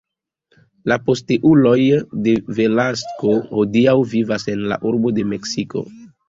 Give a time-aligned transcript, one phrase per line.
[0.91, 1.75] La posteuloj
[2.27, 5.87] de Velasco hodiaŭ vivas en la urbo de Meksiko.